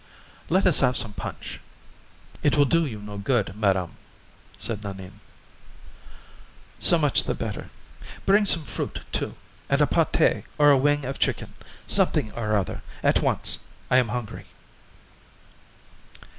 "Let 0.49 0.65
us 0.65 0.79
have 0.79 0.97
some 0.97 1.13
punch." 1.13 1.61
"It 2.41 2.57
will 2.57 2.65
do 2.65 2.87
you 2.87 2.97
no 2.97 3.19
good, 3.19 3.55
madame," 3.55 3.97
said 4.57 4.81
Nanine. 4.83 5.19
"So 6.79 6.97
much 6.97 7.25
the 7.25 7.35
better. 7.35 7.69
Bring 8.25 8.47
some 8.47 8.63
fruit, 8.63 9.01
too, 9.11 9.35
and 9.69 9.79
a 9.79 9.85
paté 9.85 10.43
or 10.57 10.71
a 10.71 10.77
wing 10.79 11.05
of 11.05 11.19
chicken; 11.19 11.53
something 11.85 12.33
or 12.33 12.55
other, 12.55 12.81
at 13.03 13.21
once. 13.21 13.59
I 13.91 13.97
am 13.97 14.07
hungry." 14.07 14.45